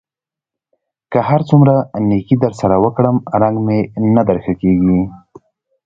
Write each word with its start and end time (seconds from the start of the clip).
که 1.11 1.19
هر 1.29 1.41
څومره 1.49 1.75
نېکي 2.07 2.35
در 2.43 2.53
سره 2.61 2.75
وکړم؛ 2.85 3.15
رنګ 3.41 3.57
مې 3.65 3.79
نه 4.15 4.21
در 4.27 4.37
ښه 4.43 4.53
کېږي. 4.61 4.99